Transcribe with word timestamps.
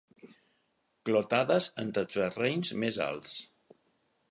Clotades 1.09 1.67
entre 1.85 2.05
terrenys 2.17 2.73
més 2.85 3.01
alts. 3.11 3.39